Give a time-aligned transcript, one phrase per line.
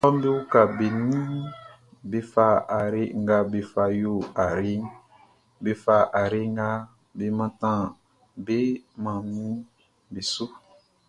[0.03, 1.49] Taluaʼm be uka be ninʼm
[2.09, 4.81] be fa ayre nga be fa yo ayreʼn,
[5.63, 6.69] be fa ayre nga
[7.17, 7.91] be nannanʼm
[8.45, 8.57] be
[9.03, 9.55] mannin
[10.13, 10.45] beʼn su.